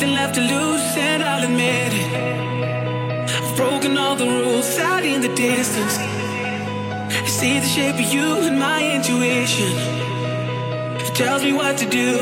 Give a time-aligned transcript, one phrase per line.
[0.00, 2.10] nothing left to lose, and I'll admit it.
[3.36, 5.98] I've broken all the rules out in the distance.
[5.98, 9.72] I see the shape of you and my intuition.
[11.04, 12.12] It tells me what to do.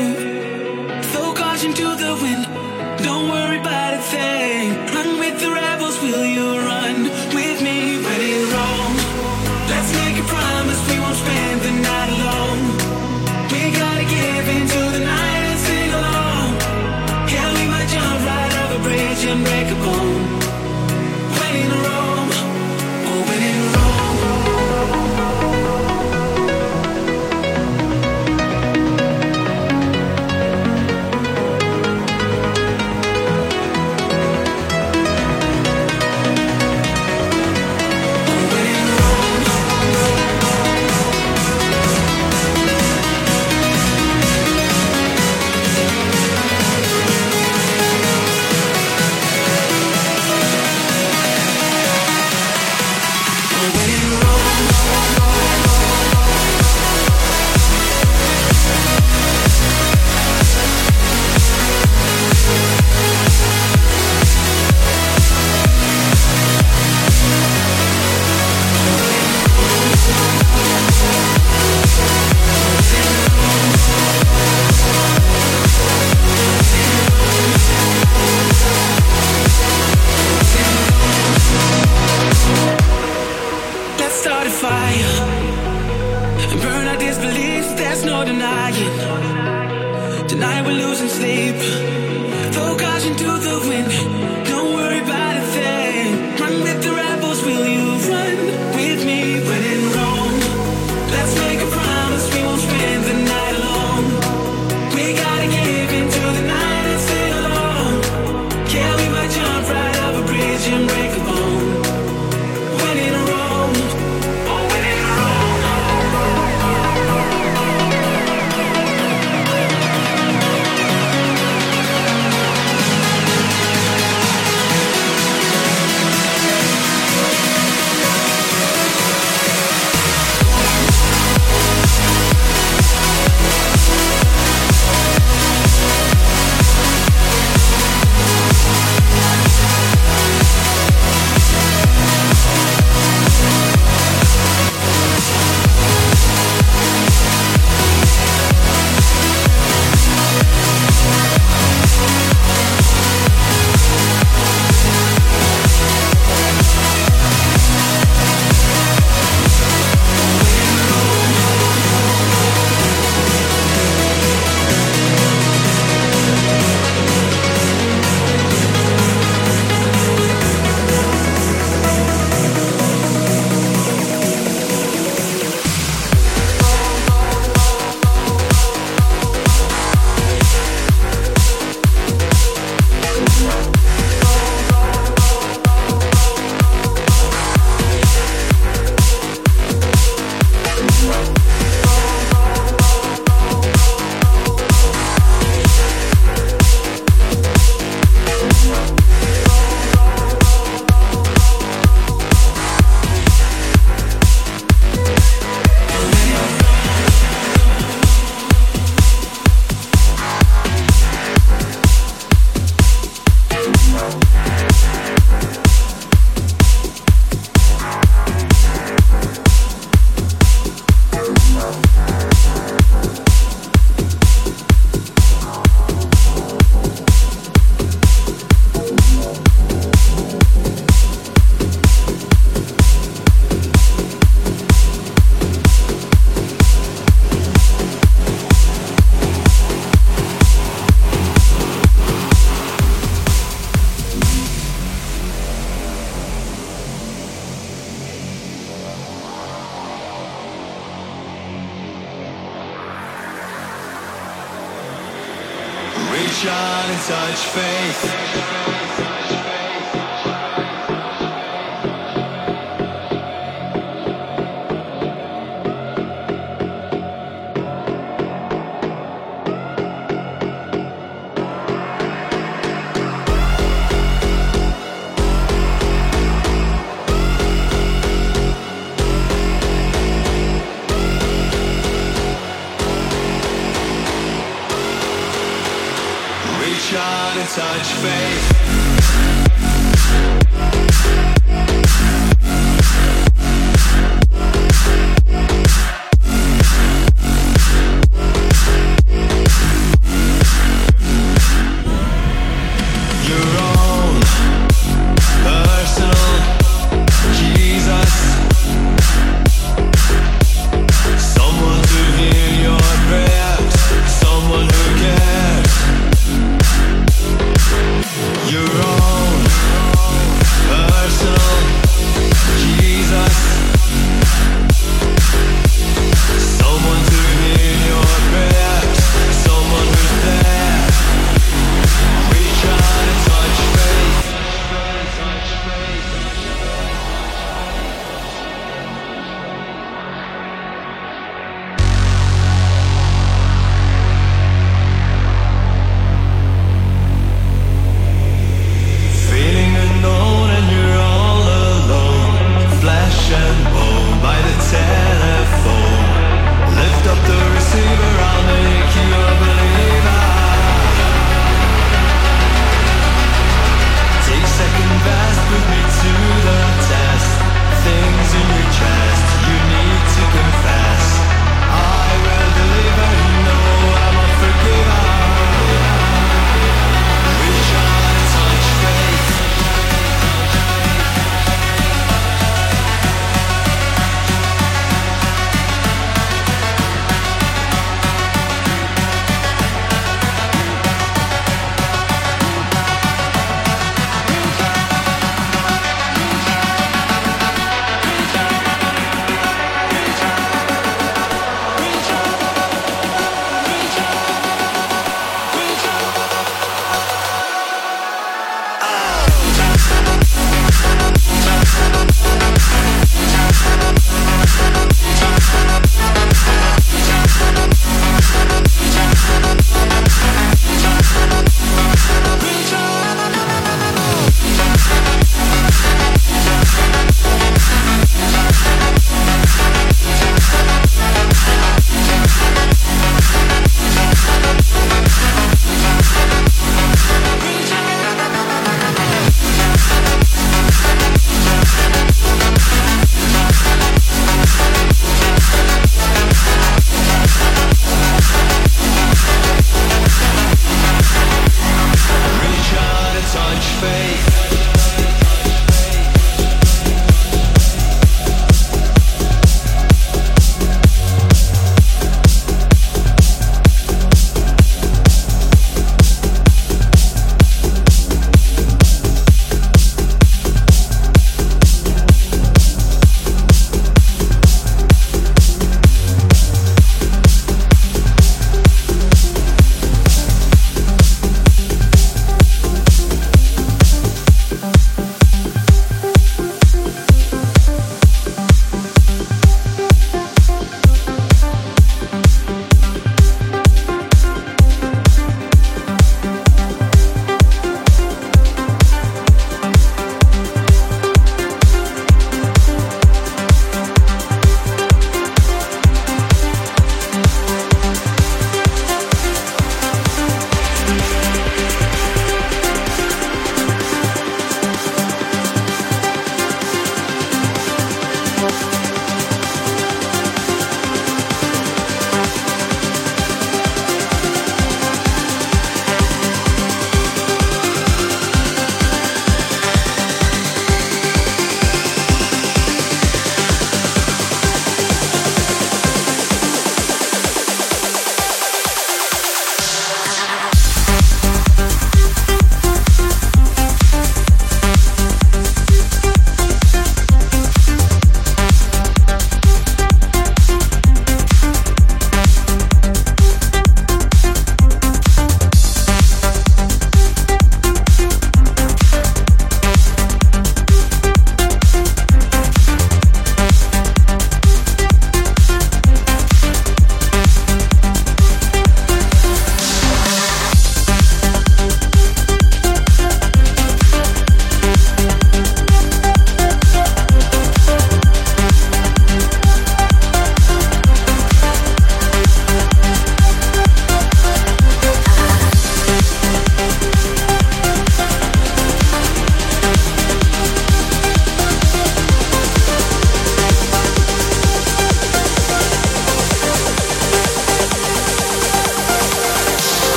[1.11, 2.45] Throw caution to the wind.
[3.01, 4.75] Don't worry about a thing.
[4.93, 7.03] Run with the rebels, will you run
[7.33, 8.03] with me?
[8.03, 9.18] When it's wrong.
[19.31, 20.38] Unbreakable.